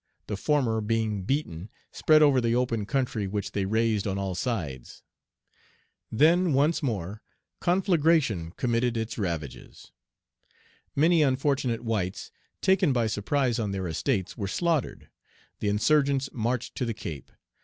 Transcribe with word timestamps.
The 0.25 0.35
former, 0.35 0.81
being 0.81 1.21
beaten, 1.25 1.69
spread 1.91 2.23
over 2.23 2.41
the 2.41 2.55
open 2.55 2.87
country, 2.87 3.27
which 3.27 3.51
they 3.51 3.65
raised 3.65 4.07
on 4.07 4.17
all 4.17 4.33
sides. 4.33 5.03
Then, 6.11 6.53
once 6.53 6.81
more, 6.81 7.21
conflagration 7.59 8.49
committed 8.53 8.97
its 8.97 9.19
ravages. 9.19 9.91
Many 10.95 11.21
unfortunate 11.21 11.81
whites, 11.83 12.31
taken 12.61 12.91
by 12.93 13.05
surprise 13.05 13.59
on 13.59 13.73
their 13.73 13.87
estates, 13.87 14.35
were 14.35 14.47
slaughtered. 14.47 15.07
The 15.59 15.69
insurgents 15.69 16.29
marched 16.33 16.73
to 16.77 16.85
the 16.85 16.95
Cape. 16.95 17.31